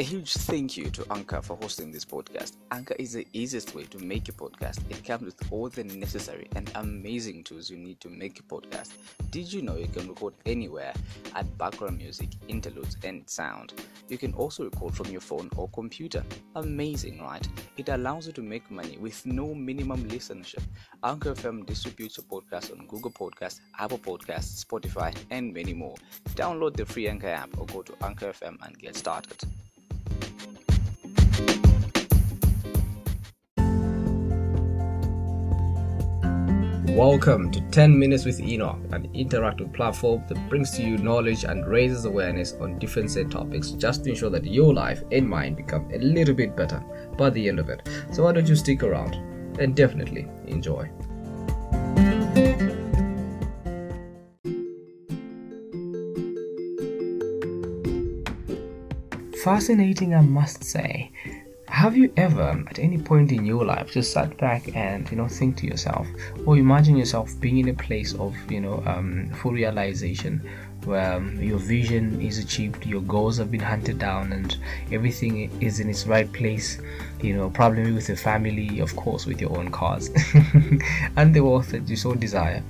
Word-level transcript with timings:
A 0.00 0.02
huge 0.02 0.32
thank 0.32 0.76
you 0.76 0.90
to 0.90 1.06
Anchor 1.12 1.40
for 1.40 1.56
hosting 1.56 1.92
this 1.92 2.04
podcast. 2.04 2.56
Anchor 2.72 2.96
is 2.98 3.12
the 3.12 3.28
easiest 3.32 3.76
way 3.76 3.84
to 3.84 3.98
make 3.98 4.28
a 4.28 4.32
podcast. 4.32 4.80
It 4.90 5.04
comes 5.04 5.22
with 5.22 5.52
all 5.52 5.68
the 5.68 5.84
necessary 5.84 6.48
and 6.56 6.68
amazing 6.74 7.44
tools 7.44 7.70
you 7.70 7.76
need 7.76 8.00
to 8.00 8.08
make 8.08 8.40
a 8.40 8.42
podcast. 8.42 8.94
Did 9.30 9.52
you 9.52 9.62
know 9.62 9.76
you 9.76 9.86
can 9.86 10.08
record 10.08 10.34
anywhere, 10.46 10.92
add 11.36 11.56
background 11.58 11.98
music, 11.98 12.30
interludes, 12.48 12.96
and 13.04 13.30
sound? 13.30 13.74
You 14.08 14.18
can 14.18 14.32
also 14.34 14.64
record 14.64 14.96
from 14.96 15.12
your 15.12 15.20
phone 15.20 15.48
or 15.54 15.68
computer. 15.68 16.24
Amazing, 16.56 17.22
right? 17.22 17.46
It 17.76 17.88
allows 17.88 18.26
you 18.26 18.32
to 18.32 18.42
make 18.42 18.68
money 18.72 18.98
with 18.98 19.24
no 19.24 19.54
minimum 19.54 20.08
listenership. 20.08 20.64
Anchor 21.04 21.34
FM 21.34 21.66
distributes 21.66 22.18
your 22.18 22.24
podcast 22.24 22.72
on 22.72 22.84
Google 22.88 23.12
Podcasts, 23.12 23.60
Apple 23.78 23.98
Podcasts, 23.98 24.64
Spotify, 24.64 25.16
and 25.30 25.54
many 25.54 25.72
more. 25.72 25.94
Download 26.30 26.74
the 26.74 26.84
free 26.84 27.06
Anchor 27.06 27.28
app 27.28 27.56
or 27.58 27.66
go 27.66 27.82
to 27.82 27.94
Anchor 28.02 28.32
FM 28.32 28.56
and 28.66 28.76
get 28.76 28.96
started. 28.96 29.44
Welcome 36.94 37.50
to 37.50 37.60
10 37.72 37.98
Minutes 37.98 38.24
with 38.24 38.38
Enoch, 38.38 38.78
an 38.92 39.08
interactive 39.14 39.72
platform 39.74 40.22
that 40.28 40.48
brings 40.48 40.70
to 40.76 40.82
you 40.84 40.96
knowledge 40.96 41.42
and 41.42 41.66
raises 41.66 42.04
awareness 42.04 42.52
on 42.60 42.78
different 42.78 43.10
set 43.10 43.32
topics 43.32 43.72
just 43.72 44.04
to 44.04 44.10
ensure 44.10 44.30
that 44.30 44.44
your 44.44 44.72
life 44.72 45.02
and 45.10 45.28
mine 45.28 45.54
become 45.54 45.90
a 45.92 45.98
little 45.98 46.36
bit 46.36 46.54
better 46.54 46.80
by 47.18 47.30
the 47.30 47.48
end 47.48 47.58
of 47.58 47.68
it. 47.68 47.88
So, 48.12 48.22
why 48.22 48.30
don't 48.30 48.46
you 48.46 48.54
stick 48.54 48.84
around 48.84 49.16
and 49.58 49.74
definitely 49.74 50.28
enjoy? 50.46 50.88
Fascinating, 59.42 60.14
I 60.14 60.20
must 60.20 60.62
say 60.62 61.10
have 61.74 61.96
you 61.96 62.12
ever 62.16 62.62
at 62.70 62.78
any 62.78 62.96
point 62.96 63.32
in 63.32 63.44
your 63.44 63.64
life 63.64 63.90
just 63.90 64.12
sat 64.12 64.36
back 64.38 64.74
and 64.76 65.10
you 65.10 65.16
know 65.16 65.26
think 65.26 65.56
to 65.56 65.66
yourself 65.66 66.06
or 66.46 66.56
imagine 66.56 66.96
yourself 66.96 67.34
being 67.40 67.58
in 67.58 67.68
a 67.68 67.74
place 67.74 68.14
of 68.14 68.32
you 68.48 68.60
know 68.60 68.80
um, 68.86 69.28
full 69.42 69.50
realization 69.50 70.40
where 70.84 71.14
um, 71.14 71.36
your 71.40 71.58
vision 71.58 72.20
is 72.20 72.38
achieved 72.38 72.86
your 72.86 73.00
goals 73.02 73.38
have 73.38 73.50
been 73.50 73.60
hunted 73.60 73.98
down 73.98 74.32
and 74.32 74.56
everything 74.92 75.50
is 75.60 75.80
in 75.80 75.90
its 75.90 76.06
right 76.06 76.32
place 76.32 76.78
you 77.20 77.34
know 77.36 77.50
probably 77.50 77.90
with 77.90 78.06
your 78.06 78.16
family 78.16 78.78
of 78.78 78.94
course 78.94 79.26
with 79.26 79.40
your 79.40 79.56
own 79.58 79.68
cars 79.70 80.10
and 81.16 81.34
the 81.34 81.40
wealth 81.40 81.70
that 81.70 81.88
you 81.88 81.96
so 81.96 82.14
desire. 82.14 82.62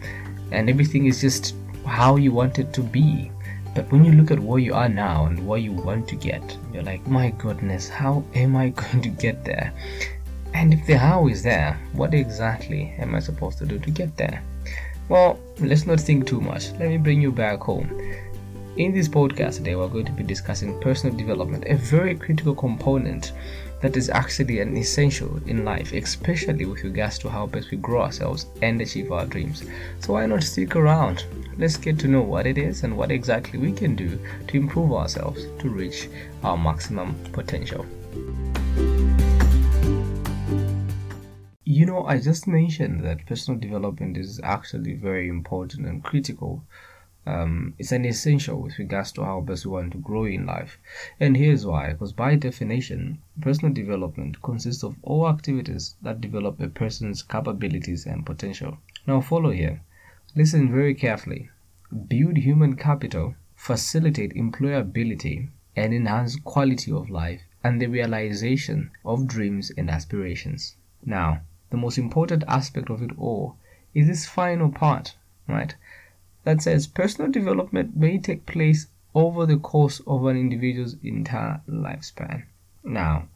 And 0.52 0.70
everything 0.70 1.06
is 1.06 1.20
just 1.20 1.54
how 1.84 2.16
you 2.16 2.32
want 2.32 2.58
it 2.58 2.72
to 2.74 2.80
be 2.80 3.30
but 3.74 3.90
when 3.90 4.04
you 4.04 4.12
look 4.12 4.30
at 4.30 4.38
where 4.38 4.58
you 4.58 4.74
are 4.74 4.88
now 4.88 5.26
and 5.26 5.46
where 5.46 5.58
you 5.58 5.72
want 5.72 6.08
to 6.08 6.16
get, 6.16 6.56
you're 6.72 6.82
like, 6.82 7.06
my 7.06 7.30
goodness, 7.30 7.88
how 7.88 8.24
am 8.34 8.54
I 8.56 8.68
going 8.80 9.02
to 9.02 9.08
get 9.08 9.44
there? 9.44 9.72
And 10.54 10.72
if 10.72 10.86
the 10.86 10.96
how 10.96 11.26
is 11.28 11.42
there, 11.42 11.78
what 11.92 12.14
exactly 12.14 12.94
am 12.98 13.14
I 13.14 13.20
supposed 13.20 13.58
to 13.58 13.66
do 13.66 13.78
to 13.80 13.90
get 13.90 14.16
there? 14.16 14.42
Well, 15.08 15.38
let's 15.60 15.86
not 15.86 16.00
think 16.00 16.26
too 16.26 16.40
much. 16.40 16.70
Let 16.72 16.88
me 16.88 16.96
bring 16.96 17.20
you 17.20 17.32
back 17.32 17.60
home. 17.60 17.90
In 18.76 18.92
this 18.92 19.06
podcast 19.08 19.58
today, 19.58 19.76
we're 19.76 19.86
going 19.86 20.06
to 20.06 20.10
be 20.10 20.24
discussing 20.24 20.80
personal 20.80 21.16
development, 21.16 21.62
a 21.68 21.76
very 21.76 22.16
critical 22.16 22.56
component 22.56 23.32
that 23.80 23.96
is 23.96 24.10
actually 24.10 24.58
an 24.58 24.76
essential 24.76 25.40
in 25.46 25.64
life, 25.64 25.92
especially 25.92 26.64
with 26.64 26.82
regards 26.82 27.16
to 27.20 27.28
how 27.28 27.46
best 27.46 27.70
we 27.70 27.76
grow 27.76 28.02
ourselves 28.02 28.46
and 28.62 28.80
achieve 28.80 29.12
our 29.12 29.26
dreams. 29.26 29.62
So, 30.00 30.14
why 30.14 30.26
not 30.26 30.42
stick 30.42 30.74
around? 30.74 31.24
let's 31.56 31.76
get 31.76 32.00
to 32.00 32.08
know 32.08 32.22
what 32.22 32.48
it 32.48 32.58
is 32.58 32.82
and 32.82 32.96
what 32.96 33.12
exactly 33.12 33.60
we 33.60 33.70
can 33.70 33.94
do 33.94 34.18
to 34.48 34.56
improve 34.56 34.92
ourselves 34.92 35.46
to 35.60 35.68
reach 35.68 36.08
our 36.42 36.56
maximum 36.56 37.14
potential. 37.30 37.86
You 41.62 41.86
know, 41.86 42.04
I 42.06 42.18
just 42.18 42.48
mentioned 42.48 43.04
that 43.04 43.24
personal 43.26 43.60
development 43.60 44.16
is 44.16 44.40
actually 44.42 44.94
very 44.94 45.28
important 45.28 45.86
and 45.86 46.02
critical. 46.02 46.64
Um, 47.26 47.74
it's 47.78 47.92
an 47.92 48.04
essential 48.04 48.60
with 48.60 48.78
regards 48.78 49.12
to 49.12 49.24
how 49.24 49.40
best 49.40 49.64
we 49.64 49.72
want 49.72 49.92
to 49.92 49.98
grow 49.98 50.24
in 50.24 50.44
life. 50.44 50.78
And 51.18 51.36
here's 51.36 51.64
why 51.64 51.92
because, 51.92 52.12
by 52.12 52.36
definition, 52.36 53.18
personal 53.40 53.72
development 53.72 54.42
consists 54.42 54.84
of 54.84 54.96
all 55.02 55.28
activities 55.28 55.96
that 56.02 56.20
develop 56.20 56.60
a 56.60 56.68
person's 56.68 57.22
capabilities 57.22 58.06
and 58.06 58.26
potential. 58.26 58.78
Now, 59.06 59.20
follow 59.20 59.50
here. 59.50 59.80
Listen 60.36 60.70
very 60.70 60.94
carefully. 60.94 61.48
Build 62.08 62.36
human 62.36 62.76
capital, 62.76 63.36
facilitate 63.56 64.34
employability, 64.34 65.48
and 65.76 65.92
enhance 65.94 66.36
quality 66.36 66.92
of 66.92 67.10
life 67.10 67.42
and 67.62 67.80
the 67.80 67.86
realization 67.86 68.90
of 69.04 69.26
dreams 69.26 69.72
and 69.76 69.90
aspirations. 69.90 70.76
Now, 71.04 71.40
the 71.70 71.76
most 71.78 71.98
important 71.98 72.44
aspect 72.46 72.90
of 72.90 73.02
it 73.02 73.10
all 73.18 73.56
is 73.94 74.06
this 74.06 74.26
final 74.26 74.70
part, 74.70 75.16
right? 75.48 75.74
That 76.44 76.62
says 76.62 76.86
personal 76.86 77.30
development 77.30 77.96
may 77.96 78.18
take 78.18 78.46
place 78.46 78.88
over 79.14 79.46
the 79.46 79.56
course 79.56 80.00
of 80.06 80.26
an 80.26 80.36
individual's 80.36 80.96
entire 81.02 81.60
lifespan. 81.68 82.44
Now, 82.82 83.28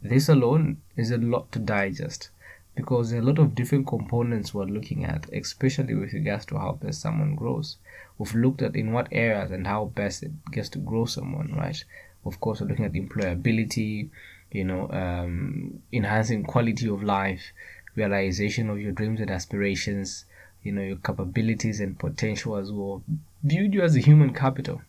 this 0.00 0.28
alone 0.28 0.78
is 0.96 1.10
a 1.10 1.18
lot 1.18 1.50
to 1.52 1.58
digest 1.58 2.30
because 2.74 3.10
there 3.10 3.20
are 3.20 3.22
a 3.22 3.26
lot 3.26 3.38
of 3.38 3.54
different 3.54 3.86
components 3.86 4.52
we're 4.52 4.64
looking 4.64 5.04
at, 5.04 5.26
especially 5.32 5.94
with 5.94 6.12
regards 6.12 6.44
to 6.46 6.58
how 6.58 6.72
best 6.72 7.00
someone 7.00 7.36
grows. 7.36 7.76
We've 8.18 8.34
looked 8.34 8.62
at 8.62 8.76
in 8.76 8.92
what 8.92 9.08
areas 9.12 9.50
and 9.50 9.66
how 9.66 9.86
best 9.86 10.22
it 10.22 10.32
gets 10.50 10.68
to 10.70 10.78
grow 10.78 11.04
someone, 11.04 11.54
right? 11.54 11.82
Of 12.24 12.40
course, 12.40 12.60
we're 12.60 12.68
looking 12.68 12.84
at 12.84 12.92
employability, 12.92 14.10
you 14.50 14.64
know, 14.64 14.90
um, 14.90 15.82
enhancing 15.92 16.44
quality 16.44 16.88
of 16.88 17.02
life, 17.02 17.52
realization 17.94 18.70
of 18.70 18.80
your 18.80 18.92
dreams 18.92 19.20
and 19.20 19.30
aspirations, 19.30 20.24
you 20.64 20.72
know, 20.72 20.82
your 20.82 20.96
capabilities 20.96 21.78
and 21.80 21.98
potential 21.98 22.56
as 22.56 22.72
well. 22.72 23.02
Build 23.46 23.72
you 23.72 23.82
as 23.82 23.94
a 23.94 24.00
human 24.00 24.34
capital, 24.34 24.82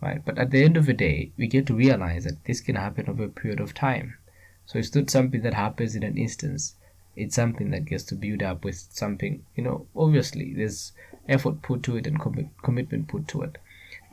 right? 0.00 0.24
But 0.24 0.38
at 0.38 0.50
the 0.52 0.62
end 0.62 0.76
of 0.76 0.86
the 0.86 0.92
day, 0.92 1.32
we 1.36 1.48
get 1.48 1.66
to 1.66 1.74
realize 1.74 2.24
that 2.24 2.44
this 2.44 2.60
can 2.60 2.76
happen 2.76 3.08
over 3.08 3.24
a 3.24 3.28
period 3.28 3.58
of 3.58 3.74
time. 3.74 4.18
So 4.66 4.78
it's 4.78 4.94
not 4.94 5.10
something 5.10 5.42
that 5.42 5.54
happens 5.54 5.96
in 5.96 6.02
an 6.04 6.16
instance 6.16 6.74
it's 7.16 7.34
something 7.34 7.70
that 7.70 7.86
gets 7.86 8.04
to 8.04 8.14
build 8.14 8.42
up 8.42 8.62
with 8.62 8.76
something 8.90 9.42
you 9.56 9.64
know 9.64 9.86
obviously 9.96 10.52
there's 10.54 10.92
effort 11.28 11.62
put 11.62 11.82
to 11.82 11.96
it 11.96 12.06
and 12.06 12.20
com- 12.20 12.50
commitment 12.62 13.08
put 13.08 13.26
to 13.26 13.42
it 13.42 13.56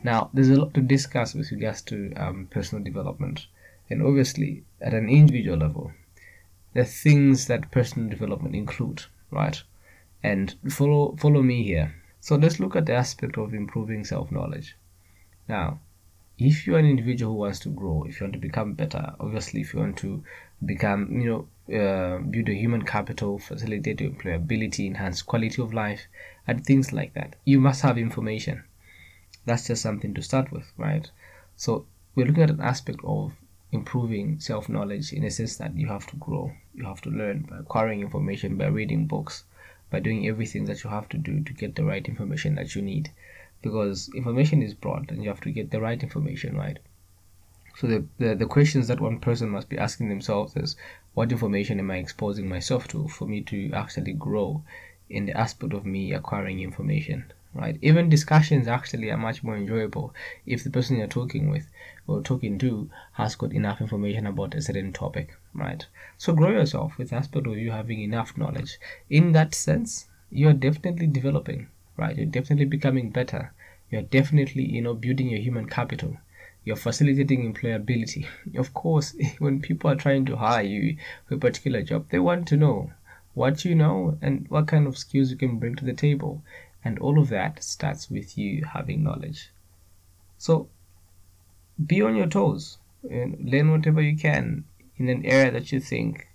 now 0.02 0.30
there's 0.32 0.48
a 0.48 0.56
lot 0.56 0.72
to 0.74 0.80
discuss 0.80 1.34
with 1.34 1.52
regards 1.52 1.82
to 1.82 2.12
um, 2.14 2.48
personal 2.50 2.82
development 2.82 3.46
and 3.90 4.02
obviously 4.02 4.64
at 4.80 4.94
an 4.94 5.08
individual 5.08 5.58
level 5.58 5.92
the 6.72 6.84
things 6.84 7.46
that 7.46 7.70
personal 7.70 8.08
development 8.08 8.54
include 8.54 9.04
right 9.30 9.62
and 10.30 10.56
follow 10.70 11.14
follow 11.16 11.42
me 11.42 11.62
here 11.62 11.94
so 12.20 12.36
let's 12.36 12.58
look 12.58 12.74
at 12.74 12.86
the 12.86 12.94
aspect 12.94 13.38
of 13.38 13.54
improving 13.54 14.04
self-knowledge 14.04 14.76
now 15.48 15.78
if 16.38 16.66
you're 16.66 16.78
an 16.78 16.86
individual 16.86 17.32
who 17.32 17.38
wants 17.38 17.60
to 17.60 17.68
grow 17.68 18.04
if 18.08 18.20
you 18.20 18.24
want 18.24 18.32
to 18.32 18.48
become 18.48 18.72
better 18.72 19.14
obviously 19.20 19.60
if 19.60 19.72
you 19.72 19.80
want 19.80 19.96
to 19.96 20.22
become 20.64 21.20
you 21.20 21.30
know 21.30 21.48
uh, 21.72 22.18
build 22.18 22.48
a 22.50 22.54
human 22.54 22.82
capital, 22.82 23.38
facilitate 23.38 24.00
your 24.00 24.10
employability, 24.10 24.86
enhance 24.86 25.22
quality 25.22 25.62
of 25.62 25.72
life, 25.72 26.06
and 26.46 26.64
things 26.64 26.92
like 26.92 27.14
that. 27.14 27.36
You 27.46 27.58
must 27.58 27.80
have 27.80 27.96
information. 27.96 28.64
That's 29.46 29.66
just 29.66 29.80
something 29.80 30.12
to 30.12 30.22
start 30.22 30.52
with, 30.52 30.70
right? 30.76 31.10
So 31.56 31.86
we're 32.14 32.26
looking 32.26 32.42
at 32.42 32.50
an 32.50 32.60
aspect 32.60 33.00
of 33.02 33.32
improving 33.72 34.40
self 34.40 34.68
knowledge 34.68 35.12
in 35.12 35.24
a 35.24 35.30
sense 35.30 35.56
that 35.56 35.74
you 35.74 35.86
have 35.86 36.06
to 36.08 36.16
grow, 36.16 36.52
you 36.74 36.84
have 36.84 37.00
to 37.02 37.10
learn 37.10 37.46
by 37.48 37.60
acquiring 37.60 38.02
information, 38.02 38.58
by 38.58 38.66
reading 38.66 39.06
books, 39.06 39.44
by 39.94 40.00
doing 40.00 40.26
everything 40.26 40.64
that 40.64 40.82
you 40.82 40.90
have 40.90 41.08
to 41.08 41.16
do 41.16 41.40
to 41.44 41.52
get 41.52 41.76
the 41.76 41.84
right 41.84 42.08
information 42.08 42.56
that 42.56 42.74
you 42.74 42.82
need. 42.82 43.12
Because 43.62 44.10
information 44.12 44.60
is 44.60 44.74
broad 44.74 45.08
and 45.12 45.22
you 45.22 45.28
have 45.28 45.40
to 45.42 45.52
get 45.52 45.70
the 45.70 45.80
right 45.80 46.02
information, 46.02 46.56
right? 46.56 46.80
So 47.76 47.86
the, 47.86 48.04
the, 48.18 48.34
the 48.34 48.46
questions 48.46 48.88
that 48.88 49.00
one 49.00 49.20
person 49.20 49.50
must 49.50 49.68
be 49.68 49.78
asking 49.78 50.08
themselves 50.08 50.56
is 50.56 50.74
what 51.14 51.30
information 51.30 51.78
am 51.78 51.92
I 51.92 51.98
exposing 51.98 52.48
myself 52.48 52.88
to 52.88 53.06
for 53.06 53.28
me 53.28 53.40
to 53.42 53.70
actually 53.72 54.14
grow 54.14 54.64
in 55.08 55.26
the 55.26 55.38
aspect 55.38 55.72
of 55.72 55.86
me 55.86 56.12
acquiring 56.12 56.58
information, 56.58 57.32
right? 57.54 57.78
Even 57.80 58.08
discussions 58.08 58.68
actually 58.68 59.10
are 59.10 59.16
much 59.16 59.42
more 59.42 59.56
enjoyable 59.56 60.12
if 60.44 60.62
the 60.64 60.70
person 60.70 60.96
you're 60.96 61.06
talking 61.06 61.50
with 61.50 61.70
or 62.06 62.20
talking 62.20 62.58
to 62.58 62.90
has 63.12 63.36
got 63.36 63.52
enough 63.52 63.80
information 63.80 64.26
about 64.26 64.54
a 64.54 64.60
certain 64.60 64.92
topic, 64.92 65.36
right? 65.54 65.86
So 66.18 66.34
grow 66.34 66.50
yourself 66.50 66.98
with 66.98 67.12
aspect 67.12 67.46
of 67.46 67.56
you 67.56 67.70
having 67.70 68.00
enough 68.00 68.36
knowledge. 68.36 68.78
In 69.08 69.32
that 69.32 69.54
sense, 69.54 70.08
you're 70.30 70.52
definitely 70.52 71.06
developing, 71.06 71.68
right? 71.96 72.16
You're 72.16 72.26
definitely 72.26 72.66
becoming 72.66 73.10
better. 73.10 73.52
You're 73.90 74.02
definitely, 74.02 74.64
you 74.64 74.82
know, 74.82 74.94
building 74.94 75.28
your 75.28 75.40
human 75.40 75.68
capital 75.68 76.18
you're 76.64 76.76
facilitating 76.76 77.52
employability. 77.52 78.26
Of 78.56 78.72
course, 78.72 79.14
when 79.38 79.60
people 79.60 79.90
are 79.90 79.96
trying 79.96 80.24
to 80.26 80.36
hire 80.36 80.62
you 80.62 80.96
for 81.26 81.34
a 81.34 81.38
particular 81.38 81.82
job, 81.82 82.06
they 82.08 82.18
want 82.18 82.48
to 82.48 82.56
know 82.56 82.90
what 83.34 83.64
you 83.64 83.74
know 83.74 84.16
and 84.22 84.46
what 84.48 84.68
kind 84.68 84.86
of 84.86 84.96
skills 84.96 85.30
you 85.30 85.36
can 85.36 85.58
bring 85.58 85.74
to 85.76 85.84
the 85.84 85.92
table. 85.92 86.42
And 86.84 86.98
all 86.98 87.18
of 87.18 87.28
that 87.30 87.62
starts 87.64 88.10
with 88.10 88.36
you 88.36 88.64
having 88.64 89.02
knowledge. 89.02 89.50
So 90.36 90.68
be 91.84 92.02
on 92.02 92.14
your 92.14 92.26
toes, 92.26 92.78
and 93.10 93.36
learn 93.40 93.70
whatever 93.70 94.00
you 94.00 94.16
can 94.16 94.64
in 94.96 95.08
an 95.08 95.24
area 95.24 95.50
that 95.50 95.72
you 95.72 95.80
think 95.80 96.28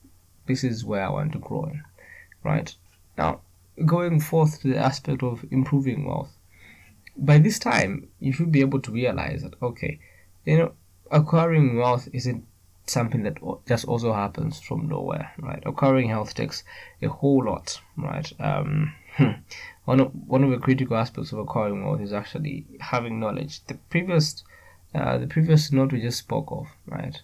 this 0.47 0.63
is 0.63 0.83
where 0.83 1.05
I 1.05 1.09
want 1.09 1.31
to 1.33 1.39
grow 1.39 1.65
in. 1.65 1.83
Right 2.43 2.73
now, 3.17 3.41
going 3.85 4.19
forth 4.19 4.61
to 4.61 4.69
the 4.69 4.77
aspect 4.77 5.23
of 5.23 5.45
improving 5.51 6.05
wealth, 6.05 6.35
by 7.15 7.37
this 7.37 7.59
time 7.59 8.09
you 8.19 8.31
should 8.33 8.51
be 8.51 8.61
able 8.61 8.81
to 8.81 8.91
realize 8.91 9.43
that 9.43 9.61
okay, 9.61 9.99
you 10.45 10.57
know, 10.57 10.71
acquiring 11.11 11.77
wealth 11.77 12.07
isn't 12.13 12.45
something 12.87 13.23
that 13.23 13.37
just 13.67 13.85
also 13.85 14.13
happens 14.13 14.59
from 14.59 14.87
nowhere, 14.87 15.31
right? 15.37 15.61
Acquiring 15.65 16.09
health 16.09 16.33
takes 16.33 16.63
a 17.01 17.07
whole 17.07 17.45
lot, 17.45 17.79
right? 17.97 18.31
Um, 18.39 18.93
one 19.85 19.99
of 19.99 20.11
one 20.27 20.43
of 20.43 20.51
the 20.51 20.57
critical 20.57 20.97
aspects 20.97 21.31
of 21.31 21.39
acquiring 21.39 21.85
wealth 21.85 22.01
is 22.01 22.13
actually 22.13 22.65
having 22.79 23.19
knowledge. 23.19 23.63
The 23.65 23.75
previous, 23.89 24.43
uh, 24.93 25.17
the 25.17 25.27
previous 25.27 25.71
note 25.71 25.91
we 25.91 26.01
just 26.01 26.19
spoke 26.19 26.47
of, 26.51 26.67
right? 26.85 27.21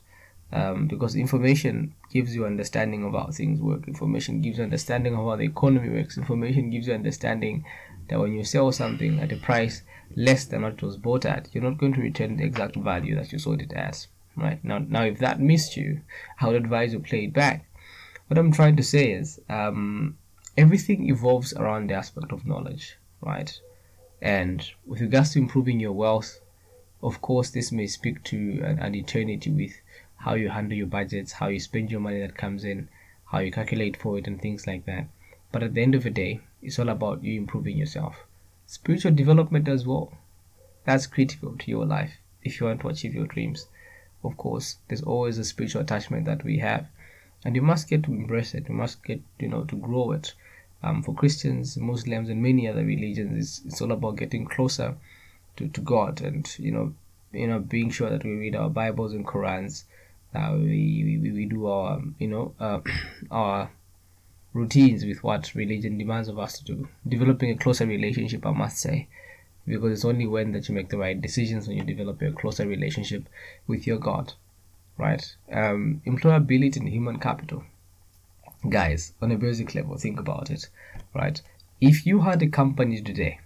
Um, 0.52 0.88
because 0.88 1.16
information 1.16 1.96
gives 2.12 2.36
you 2.36 2.46
understanding 2.46 3.04
of 3.04 3.14
how 3.14 3.28
things 3.32 3.60
work. 3.60 3.88
Information 3.88 4.42
gives 4.42 4.58
you 4.58 4.64
understanding 4.64 5.14
of 5.14 5.26
how 5.26 5.36
the 5.36 5.44
economy 5.44 5.90
works. 5.90 6.18
Information 6.18 6.70
gives 6.70 6.88
you 6.88 6.94
understanding 6.94 7.66
that 8.08 8.20
when 8.20 8.34
you 8.34 8.44
sell 8.44 8.72
something 8.72 9.20
at 9.20 9.32
a 9.32 9.38
price 9.38 9.82
less 10.16 10.46
than 10.46 10.62
what 10.62 10.74
it 10.74 10.84
was 10.84 10.98
bought 10.98 11.26
at, 11.26 11.50
you're 11.52 11.64
not 11.64 11.78
going 11.78 11.94
to 11.94 12.02
return 12.02 12.38
the 12.38 12.46
exact 12.46 12.76
value 12.76 13.16
that 13.16 13.32
you 13.32 13.40
sold 13.40 13.62
it 13.62 13.74
as. 13.74 14.08
Right 14.38 14.64
now, 14.64 14.80
now 14.80 15.04
if 15.04 15.20
that 15.20 15.40
missed 15.40 15.78
you, 15.78 16.02
I 16.40 16.48
would 16.48 16.56
advise 16.56 16.94
you 16.94 17.00
play 17.00 17.26
it 17.26 17.34
back. 17.34 17.66
What 18.28 18.38
I'm 18.38 18.52
trying 18.52 18.76
to 18.78 18.84
say 18.84 19.12
is, 19.12 19.40
um, 19.50 20.18
everything 20.58 21.10
evolves 21.10 21.54
around 21.54 21.90
the 21.90 21.94
aspect 21.94 22.32
of 22.32 22.46
knowledge, 22.46 22.98
right? 23.22 23.60
And 24.22 24.66
with 24.86 25.02
regards 25.02 25.32
to 25.32 25.40
improving 25.40 25.80
your 25.80 25.92
wealth, 25.92 26.40
of 27.04 27.22
course, 27.22 27.50
this 27.50 27.72
may 27.72 27.88
speak 27.88 28.24
to 28.24 28.62
an, 28.64 28.80
an 28.80 28.96
eternity 28.96 29.52
with 29.52 29.74
how 30.18 30.34
you 30.34 30.50
handle 30.50 30.78
your 30.78 30.88
budgets, 30.88 31.34
how 31.34 31.48
you 31.48 31.60
spend 31.60 31.92
your 31.92 32.00
money 32.00 32.20
that 32.20 32.38
comes 32.38 32.64
in, 32.64 32.90
how 33.26 33.40
you 33.40 33.52
calculate 33.52 33.98
for 33.98 34.18
it, 34.18 34.28
and 34.28 34.42
things 34.42 34.66
like 34.66 34.86
that. 34.86 35.08
But 35.52 35.62
at 35.62 35.74
the 35.74 35.84
end 35.84 35.94
of 35.94 36.04
the 36.04 36.10
day, 36.10 36.40
it's 36.62 36.80
all 36.80 36.90
about 36.90 37.24
you 37.24 37.38
improving 37.38 37.78
yourself. 37.78 38.26
Spiritual 38.66 39.12
development 39.12 39.68
as 39.68 39.86
well. 39.86 40.14
That's 40.86 41.06
critical 41.06 41.56
to 41.58 41.72
your 41.72 41.86
life 41.86 42.14
if 42.44 42.60
you 42.60 42.68
want 42.68 42.82
to 42.82 42.90
achieve 42.90 43.14
your 43.14 43.28
dreams. 43.28 43.68
Of 44.24 44.38
course, 44.38 44.78
there's 44.88 45.04
always 45.04 45.38
a 45.38 45.44
spiritual 45.44 45.82
attachment 45.82 46.26
that 46.26 46.44
we 46.44 46.58
have, 46.60 46.88
and 47.44 47.56
you 47.56 47.62
must 47.62 47.90
get 47.90 48.04
to 48.04 48.12
embrace 48.12 48.56
it. 48.56 48.68
You 48.68 48.76
must 48.76 49.04
get, 49.04 49.22
you 49.40 49.50
know, 49.50 49.66
to 49.66 49.76
grow 49.76 50.12
it. 50.14 50.34
Um, 50.86 51.02
for 51.02 51.16
Christians, 51.16 51.78
Muslims, 51.78 52.30
and 52.30 52.44
many 52.44 52.68
other 52.68 52.86
religions, 52.86 53.36
it's, 53.36 53.66
it's 53.66 53.82
all 53.82 53.92
about 53.92 54.18
getting 54.18 54.46
closer 54.46 54.96
to, 55.58 55.68
to 55.68 55.82
God 55.82 56.22
and 56.22 56.48
you 56.60 56.72
know, 56.72 56.94
you 57.32 57.48
know, 57.48 57.58
being 57.58 57.90
sure 57.90 58.12
that 58.12 58.24
we 58.24 58.32
read 58.32 58.56
our 58.56 58.70
Bibles 58.70 59.14
and 59.14 59.26
Qurans. 59.26 59.86
Uh, 60.36 60.52
we, 60.54 61.20
we, 61.24 61.32
we 61.32 61.46
do 61.46 61.66
our, 61.66 62.02
you 62.20 62.28
know, 62.28 62.54
uh, 62.60 62.82
our 63.32 63.72
routines 64.54 65.04
with 65.04 65.24
what 65.24 65.56
religion 65.56 65.98
demands 65.98 66.28
of 66.28 66.38
us 66.38 66.60
to 66.60 66.66
do. 66.66 66.88
Developing 67.08 67.50
a 67.50 67.58
closer 67.58 67.88
relationship, 67.88 68.46
I 68.46 68.52
must 68.52 68.78
say, 68.78 69.08
because 69.66 69.92
it's 69.92 70.06
only 70.06 70.28
when 70.28 70.52
that 70.52 70.70
you 70.70 70.76
make 70.76 70.90
the 70.90 71.00
right 71.00 71.20
decisions 71.20 71.68
when 71.68 71.78
you 71.78 71.84
develop 71.84 72.22
a 72.22 72.32
closer 72.32 72.68
relationship 72.68 73.28
with 73.66 73.88
your 73.88 73.98
God, 73.98 74.34
right? 75.00 75.36
Um, 75.52 76.04
employability 76.06 76.78
and 76.78 76.90
human 76.90 77.20
capital. 77.20 77.64
Guys, 78.70 79.14
on 79.22 79.32
a 79.32 79.38
basic 79.38 79.76
level, 79.76 79.98
think 79.98 80.20
about 80.20 80.50
it, 80.50 80.70
right? 81.14 81.42
If 81.82 82.06
you 82.06 82.22
had 82.22 82.42
a 82.42 82.48
company 82.48 83.02
today, 83.02 83.40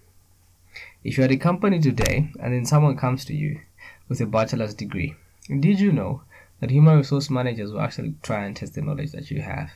if 1.03 1.17
you 1.17 1.23
had 1.23 1.31
a 1.31 1.37
company 1.37 1.79
today 1.79 2.31
and 2.39 2.53
then 2.53 2.65
someone 2.65 2.95
comes 2.95 3.25
to 3.25 3.35
you 3.35 3.59
with 4.07 4.21
a 4.21 4.25
bachelor's 4.25 4.73
degree, 4.73 5.15
did 5.47 5.79
you 5.79 5.91
know 5.91 6.21
that 6.59 6.69
human 6.69 6.97
resource 6.97 7.29
managers 7.29 7.71
will 7.71 7.81
actually 7.81 8.15
try 8.21 8.45
and 8.45 8.55
test 8.55 8.75
the 8.75 8.81
knowledge 8.81 9.11
that 9.11 9.31
you 9.31 9.41
have, 9.41 9.71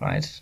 right? 0.00 0.40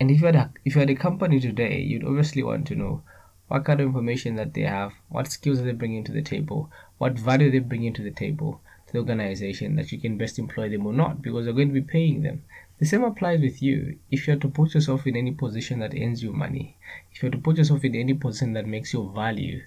And 0.00 0.10
if 0.10 0.20
you 0.20 0.26
had 0.26 0.36
a, 0.36 0.50
if 0.64 0.74
you 0.74 0.80
had 0.80 0.90
a 0.90 0.94
company 0.94 1.40
today, 1.40 1.80
you'd 1.80 2.04
obviously 2.04 2.42
want 2.42 2.66
to 2.68 2.76
know 2.76 3.02
what 3.48 3.64
kind 3.64 3.80
of 3.80 3.86
information 3.86 4.36
that 4.36 4.54
they 4.54 4.62
have, 4.62 4.92
what 5.08 5.30
skills 5.30 5.60
are 5.60 5.64
they 5.64 5.72
bringing 5.72 6.04
to 6.04 6.12
the 6.12 6.22
table, 6.22 6.70
what 6.98 7.18
value 7.18 7.50
they 7.50 7.58
bring 7.58 7.84
into 7.84 8.02
the 8.02 8.10
table 8.10 8.52
to 8.52 8.71
the 8.92 8.98
organization 8.98 9.76
that 9.76 9.90
you 9.90 9.98
can 9.98 10.16
best 10.18 10.38
employ 10.38 10.68
them 10.68 10.86
or 10.86 10.92
not, 10.92 11.22
because 11.22 11.44
they're 11.44 11.54
going 11.54 11.68
to 11.68 11.74
be 11.74 11.80
paying 11.80 12.22
them. 12.22 12.42
The 12.78 12.86
same 12.86 13.04
applies 13.04 13.40
with 13.40 13.62
you. 13.62 13.98
If 14.10 14.26
you 14.26 14.34
are 14.34 14.38
to 14.40 14.48
put 14.48 14.74
yourself 14.74 15.06
in 15.06 15.16
any 15.16 15.32
position 15.32 15.80
that 15.80 15.94
earns 15.94 16.22
you 16.22 16.32
money, 16.32 16.76
if 17.12 17.22
you 17.22 17.28
are 17.28 17.32
to 17.32 17.38
put 17.38 17.56
yourself 17.58 17.84
in 17.84 17.94
any 17.94 18.14
position 18.14 18.52
that 18.54 18.66
makes 18.66 18.92
you 18.92 19.10
value, 19.14 19.62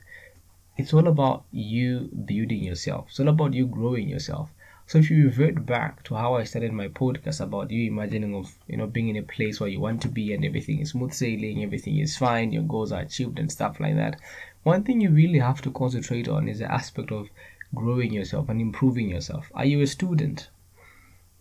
it's 0.77 0.94
all 0.94 1.07
about 1.07 1.45
you 1.51 2.10
building 2.25 2.63
yourself. 2.63 3.07
It's 3.10 3.19
all 3.19 3.30
about 3.30 3.54
you 3.54 3.66
growing 3.66 4.10
yourself. 4.10 4.50
So 4.88 5.00
if 5.00 5.10
you 5.10 5.24
revert 5.24 5.66
back 5.66 6.04
to 6.04 6.16
how 6.16 6.36
I 6.36 6.44
started 6.44 6.71
my 6.71 6.89
podcast 6.89 7.42
about 7.42 7.71
you 7.71 7.88
imagining 7.88 8.36
of 8.36 8.54
you 8.68 8.78
know 8.78 8.86
being 8.86 9.10
in 9.10 9.16
a 9.16 9.24
place 9.24 9.60
where 9.60 9.69
you 9.69 9.80
want 9.80 10.01
to 10.04 10.10
be 10.10 10.33
and 10.33 10.45
everything 10.45 10.80
is 10.80 10.92
smooth 10.92 11.13
sailing, 11.13 11.63
everything 11.63 11.98
is 11.98 12.18
fine, 12.18 12.51
your 12.51 12.63
goals 12.63 12.92
are 12.92 13.01
achieved 13.01 13.39
and 13.39 13.51
stuff 13.51 13.80
like 13.80 13.95
that. 13.95 14.19
One 14.63 14.83
thing 14.83 15.01
you 15.01 15.10
really 15.10 15.39
have 15.39 15.62
to 15.63 15.71
concentrate 15.71 16.28
on 16.28 16.48
is 16.48 16.60
the 16.60 16.71
aspect 16.71 17.12
of 17.12 17.30
growing 17.75 18.13
yourself 18.13 18.50
and 18.50 18.60
improving 18.62 19.10
yourself. 19.10 19.51
Are 19.54 19.66
you 19.66 19.81
a 19.81 19.88
student? 19.88 20.50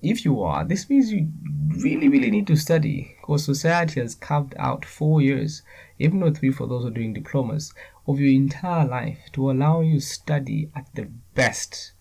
If 0.03 0.25
you 0.25 0.43
are, 0.43 0.65
this 0.65 0.91
means 0.91 1.13
you 1.13 1.31
really, 1.79 2.09
really 2.09 2.31
need 2.31 2.47
to 2.49 2.57
study 2.57 3.17
because 3.21 3.45
society 3.45 4.01
has 4.01 4.15
carved 4.15 4.55
out 4.59 4.85
four 4.85 5.23
years, 5.23 5.63
if 5.99 6.13
not 6.13 6.37
three 6.37 6.53
for 6.53 6.67
those 6.67 6.83
who 6.83 6.89
are 6.89 6.99
doing 6.99 7.15
diplomas, 7.15 7.73
of 8.07 8.21
your 8.21 8.33
entire 8.33 8.87
life 8.87 9.19
to 9.33 9.51
allow 9.51 9.81
you 9.81 10.01
study 10.01 10.71
at 10.77 10.87
the 10.95 11.09
best, 11.35 11.93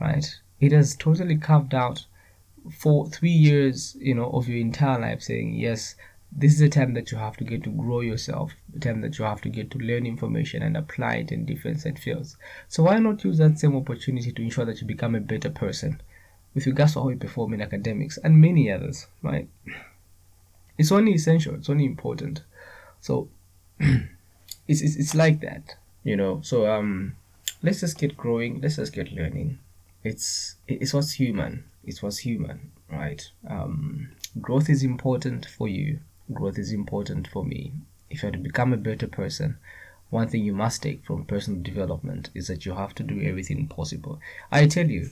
right? 0.00 0.38
it 0.60 0.72
has 0.72 0.96
totally 0.96 1.36
carved 1.36 1.74
out 1.74 2.06
for 2.70 3.08
three 3.08 3.30
years, 3.30 3.96
you 4.00 4.14
know, 4.14 4.30
of 4.30 4.48
your 4.48 4.58
entire 4.58 4.98
life 4.98 5.22
saying, 5.22 5.54
yes, 5.54 5.94
this 6.30 6.54
is 6.54 6.60
a 6.60 6.68
time 6.68 6.94
that 6.94 7.10
you 7.10 7.18
have 7.18 7.36
to 7.38 7.44
get 7.44 7.64
to 7.64 7.70
grow 7.70 8.00
yourself, 8.00 8.52
a 8.76 8.78
time 8.78 9.00
that 9.00 9.18
you 9.18 9.24
have 9.24 9.40
to 9.42 9.48
get 9.48 9.70
to 9.72 9.78
learn 9.78 10.06
information 10.06 10.62
and 10.62 10.76
apply 10.76 11.16
it 11.16 11.32
in 11.32 11.44
different 11.44 11.80
set 11.80 11.98
fields. 11.98 12.36
So 12.68 12.84
why 12.84 12.98
not 12.98 13.24
use 13.24 13.38
that 13.38 13.58
same 13.58 13.76
opportunity 13.76 14.32
to 14.32 14.42
ensure 14.42 14.64
that 14.64 14.80
you 14.80 14.86
become 14.86 15.14
a 15.14 15.20
better 15.20 15.50
person 15.50 16.00
with 16.54 16.66
regards 16.66 16.94
to 16.94 17.02
how 17.02 17.08
you 17.08 17.16
perform 17.16 17.54
in 17.54 17.62
academics 17.62 18.18
and 18.18 18.40
many 18.40 18.70
others, 18.70 19.06
right? 19.22 19.48
It's 20.76 20.92
only 20.92 21.12
essential, 21.12 21.54
it's 21.54 21.70
only 21.70 21.86
important. 21.86 22.42
So 23.00 23.28
it's, 23.78 24.80
it's 24.80 24.96
it's 24.96 25.14
like 25.14 25.40
that, 25.40 25.76
you 26.04 26.16
know. 26.16 26.40
So 26.42 26.70
um 26.70 27.16
let's 27.62 27.80
just 27.80 27.98
get 27.98 28.16
growing, 28.16 28.60
let's 28.60 28.76
just 28.76 28.92
get 28.92 29.12
learning 29.12 29.58
it's 30.04 30.56
it's 30.66 30.94
what's 30.94 31.12
human 31.12 31.64
it's 31.84 32.02
what's 32.02 32.18
human 32.18 32.70
right 32.90 33.30
um, 33.48 34.08
growth 34.40 34.70
is 34.70 34.82
important 34.82 35.46
for 35.46 35.68
you 35.68 35.98
growth 36.32 36.58
is 36.58 36.72
important 36.72 37.28
for 37.28 37.44
me. 37.44 37.72
If 38.10 38.22
you're 38.22 38.32
to 38.32 38.38
become 38.38 38.72
a 38.72 38.76
better 38.76 39.06
person 39.06 39.58
one 40.10 40.26
thing 40.26 40.42
you 40.42 40.54
must 40.54 40.82
take 40.82 41.04
from 41.04 41.26
personal 41.26 41.60
development 41.60 42.30
is 42.34 42.46
that 42.46 42.64
you 42.64 42.72
have 42.72 42.94
to 42.94 43.02
do 43.02 43.20
everything 43.20 43.68
possible. 43.68 44.18
I 44.50 44.66
tell 44.66 44.88
you 44.88 45.10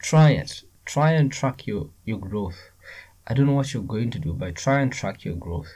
try 0.00 0.30
it. 0.30 0.62
Try 0.86 1.12
and 1.12 1.30
track 1.30 1.66
your 1.66 1.90
your 2.06 2.18
growth. 2.18 2.70
I 3.26 3.34
don't 3.34 3.44
know 3.44 3.52
what 3.52 3.74
you're 3.74 3.82
going 3.82 4.10
to 4.12 4.18
do 4.18 4.32
but 4.32 4.56
try 4.56 4.80
and 4.80 4.90
track 4.90 5.26
your 5.26 5.34
growth. 5.34 5.74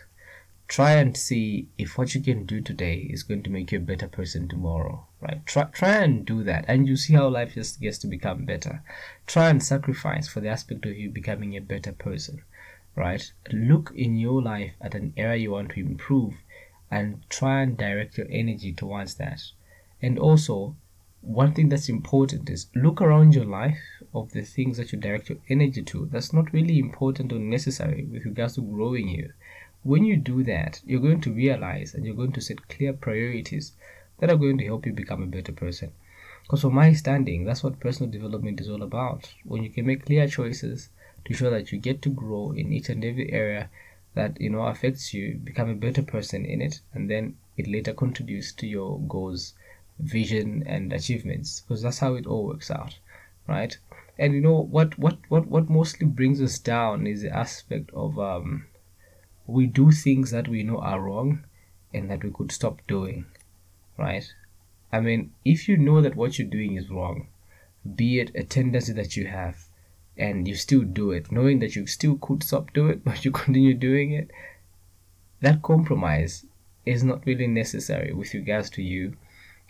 Try 0.67 0.93
and 0.93 1.15
see 1.15 1.69
if 1.77 1.99
what 1.99 2.15
you 2.15 2.23
can 2.23 2.47
do 2.47 2.63
today 2.63 3.07
is 3.11 3.23
going 3.23 3.43
to 3.43 3.51
make 3.51 3.71
you 3.71 3.77
a 3.77 3.83
better 3.83 4.09
person 4.09 4.49
tomorrow 4.49 5.07
right? 5.21 5.45
Try, 5.45 5.65
try 5.65 5.97
and 5.97 6.25
do 6.25 6.43
that 6.43 6.65
and 6.67 6.89
you 6.89 6.97
see 6.97 7.13
how 7.13 7.29
life 7.29 7.53
just 7.53 7.83
gets 7.83 7.99
to 7.99 8.07
become 8.07 8.47
better. 8.47 8.83
Try 9.27 9.51
and 9.51 9.63
sacrifice 9.63 10.27
for 10.27 10.41
the 10.41 10.49
aspect 10.49 10.87
of 10.87 10.97
you 10.97 11.11
becoming 11.11 11.55
a 11.55 11.61
better 11.61 11.93
person 11.93 12.45
right 12.95 13.33
look 13.53 13.93
in 13.95 14.17
your 14.17 14.43
life 14.43 14.73
at 14.81 14.95
an 14.95 15.13
area 15.17 15.43
you 15.43 15.51
want 15.51 15.71
to 15.71 15.81
improve 15.81 16.35
and 16.91 17.23
try 17.29 17.63
and 17.63 17.77
direct 17.77 18.19
your 18.19 18.27
energy 18.31 18.73
towards 18.73 19.15
that 19.15 19.41
and 20.01 20.19
also 20.19 20.77
one 21.21 21.55
thing 21.55 21.69
that's 21.69 21.89
important 21.89 22.51
is 22.51 22.67
look 22.75 23.01
around 23.01 23.35
your 23.35 23.45
life 23.45 23.79
of 24.13 24.33
the 24.33 24.43
things 24.43 24.77
that 24.77 24.93
you 24.93 24.99
direct 24.99 25.29
your 25.29 25.39
energy 25.49 25.83
to 25.83 26.07
that's 26.13 26.33
not 26.33 26.53
really 26.53 26.79
important 26.79 27.33
or 27.33 27.39
necessary 27.39 28.05
with 28.05 28.25
regards 28.25 28.55
to 28.55 28.61
growing 28.61 29.09
you 29.09 29.33
when 29.85 30.05
you 30.05 30.17
do 30.17 30.45
that, 30.45 30.81
you're 30.87 31.01
going 31.01 31.21
to 31.23 31.33
realize 31.33 31.93
and 31.93 32.05
you're 32.05 32.15
going 32.15 32.33
to 32.33 32.41
set 32.41 32.69
clear 32.69 32.93
priorities 32.93 33.73
that 34.21 34.31
are 34.31 34.37
going 34.37 34.59
to 34.59 34.65
help 34.65 34.87
you 34.87 34.93
become 34.93 35.23
a 35.23 35.27
better 35.27 35.51
person. 35.51 35.93
Because 36.43 36.61
from 36.61 36.75
my 36.75 36.93
standing, 36.93 37.45
that's 37.45 37.65
what 37.65 37.81
personal 37.81 38.11
development 38.11 38.61
is 38.61 38.69
all 38.69 38.83
about. 38.83 39.33
When 39.45 39.65
you 39.65 39.71
can 39.71 39.87
make 39.87 40.07
clear 40.07 40.29
choices 40.29 40.91
to 41.25 41.35
show 41.35 41.51
that 41.51 41.73
you 41.73 41.79
get 41.79 42.03
to 42.03 42.09
grow 42.09 42.53
in 42.53 42.73
each 42.73 42.89
and 42.89 43.05
every 43.05 43.33
area 43.33 43.71
that 44.15 44.41
you 44.41 44.51
know 44.51 44.63
affects 44.63 45.15
you, 45.15 45.41
become 45.43 45.71
a 45.71 45.75
better 45.75 46.03
person 46.03 46.45
in 46.45 46.61
it, 46.61 46.81
and 46.93 47.11
then 47.11 47.37
it 47.57 47.67
later 47.67 47.95
contributes 47.95 48.53
to 48.53 48.67
your 48.67 49.01
goals, 49.01 49.55
vision, 49.99 50.63
and 50.67 50.93
achievements. 50.93 51.61
Because 51.61 51.83
that's 51.83 51.99
how 51.99 52.15
it 52.15 52.27
all 52.27 52.47
works 52.47 52.71
out, 52.71 52.99
right? 53.47 53.77
And 54.19 54.35
you 54.35 54.41
know 54.41 54.61
what 54.61 54.99
what 54.99 55.19
what 55.29 55.47
what 55.47 55.71
mostly 55.71 56.07
brings 56.07 56.41
us 56.43 56.59
down 56.59 57.07
is 57.07 57.23
the 57.23 57.35
aspect 57.35 57.91
of 57.93 58.19
um 58.19 58.67
we 59.47 59.67
do 59.67 59.91
things 59.91 60.31
that 60.31 60.49
we 60.49 60.63
know 60.63 60.79
are 60.79 61.01
wrong 61.01 61.45
and 61.93 62.11
that 62.11 62.23
we 62.23 62.31
could 62.31 62.53
stop 62.53 62.81
doing, 62.87 63.27
right? 63.99 64.33
I 64.93 65.01
mean, 65.01 65.33
if 65.45 65.69
you 65.69 65.77
know 65.77 66.01
that 66.03 66.17
what 66.17 66.39
you're 66.39 66.49
doing 66.49 66.77
is 66.77 66.91
wrong, 66.91 67.29
be 67.97 68.21
it 68.21 68.31
a 68.35 68.45
tendency 68.45 68.93
that 68.93 69.17
you 69.17 69.27
have 69.27 69.69
and 70.17 70.47
you 70.47 70.55
still 70.55 70.83
do 70.83 71.11
it, 71.11 71.33
knowing 71.33 71.59
that 71.61 71.75
you 71.75 71.87
still 71.87 72.17
could 72.17 72.43
stop 72.43 72.73
doing 72.73 72.93
it, 72.93 73.05
but 73.05 73.25
you 73.25 73.31
continue 73.31 73.75
doing 73.75 74.13
it, 74.13 74.31
that 75.41 75.63
compromise 75.63 76.47
is 76.85 77.03
not 77.03 77.25
really 77.27 77.47
necessary 77.47 78.13
with 78.13 78.35
regards 78.35 78.71
to 78.71 78.83
you 78.83 79.17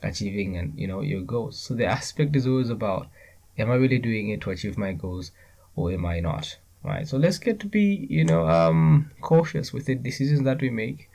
achieving 0.02 0.56
and 0.56 0.78
you 0.78 0.86
know 0.86 1.00
your 1.00 1.20
goals. 1.20 1.58
So 1.58 1.74
the 1.74 1.86
aspect 1.86 2.34
is 2.36 2.46
always 2.46 2.70
about 2.70 3.08
am 3.58 3.70
I 3.70 3.74
really 3.74 3.98
doing 3.98 4.30
it 4.30 4.40
to 4.42 4.50
achieve 4.50 4.76
my 4.78 4.92
goals 4.92 5.30
or 5.76 5.92
am 5.92 6.04
I 6.06 6.20
not? 6.20 6.58
Right. 6.84 7.06
So 7.06 7.16
let's 7.16 7.38
get 7.38 7.60
to 7.60 7.66
be, 7.66 8.06
you 8.10 8.24
know, 8.24 8.48
um 8.48 9.10
cautious 9.20 9.72
with 9.72 9.86
the 9.86 9.94
decisions 9.94 10.42
that 10.42 10.60
we 10.60 10.70
make. 10.70 11.08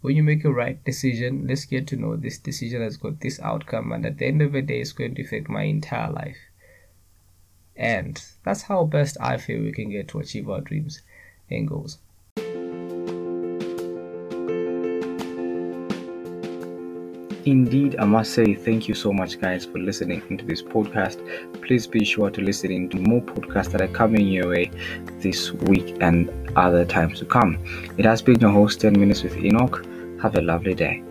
When 0.00 0.14
you 0.14 0.22
make 0.22 0.44
a 0.44 0.52
right 0.52 0.82
decision, 0.84 1.46
let's 1.48 1.64
get 1.64 1.88
to 1.88 1.96
know 1.96 2.14
this 2.16 2.38
decision 2.38 2.82
has 2.82 2.96
got 2.96 3.20
this 3.20 3.40
outcome 3.40 3.90
and 3.90 4.06
at 4.06 4.18
the 4.18 4.26
end 4.26 4.42
of 4.42 4.52
the 4.52 4.62
day 4.62 4.80
it's 4.80 4.92
going 4.92 5.16
to 5.16 5.22
affect 5.22 5.48
my 5.48 5.62
entire 5.62 6.12
life. 6.12 6.38
And 7.78 8.20
that's 8.44 8.62
how 8.62 8.84
best 8.84 9.16
I 9.20 9.36
feel 9.36 9.62
we 9.62 9.72
can 9.72 9.90
get 9.90 10.08
to 10.08 10.18
achieve 10.18 10.50
our 10.50 10.60
dreams 10.60 11.00
and 11.48 11.66
goals. 11.66 11.98
Indeed, 17.46 17.96
I 17.98 18.04
must 18.04 18.34
say 18.34 18.52
thank 18.52 18.88
you 18.88 18.94
so 18.94 19.10
much, 19.10 19.40
guys, 19.40 19.64
for 19.64 19.78
listening 19.78 20.36
to 20.36 20.44
this 20.44 20.60
podcast. 20.60 21.18
Please 21.66 21.86
be 21.86 22.04
sure 22.04 22.30
to 22.30 22.42
listen 22.42 22.90
to 22.90 22.98
more 22.98 23.22
podcasts 23.22 23.70
that 23.70 23.80
are 23.80 23.88
coming 23.88 24.26
your 24.26 24.50
way 24.50 24.70
this 25.20 25.52
week 25.52 25.96
and 26.02 26.28
other 26.56 26.84
times 26.84 27.20
to 27.20 27.24
come. 27.24 27.58
It 27.96 28.04
has 28.04 28.20
been 28.20 28.38
your 28.38 28.50
host, 28.50 28.82
10 28.82 29.00
Minutes 29.00 29.22
with 29.22 29.36
Enoch. 29.38 29.82
Have 30.20 30.36
a 30.36 30.42
lovely 30.42 30.74
day. 30.74 31.07